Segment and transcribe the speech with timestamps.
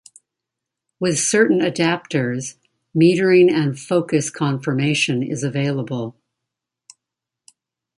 [0.99, 2.55] With certain adaptors,
[2.95, 6.17] metering and focus confirmation is available.